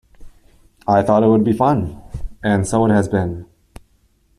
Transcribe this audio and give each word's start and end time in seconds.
I 0.87 1.03
thought 1.03 1.21
it 1.21 1.27
would 1.27 1.43
be 1.43 1.53
fun. 1.53 2.01
And 2.43 2.67
so 2.67 2.83
it 2.85 2.89
has 2.89 3.07
been. 3.07 3.45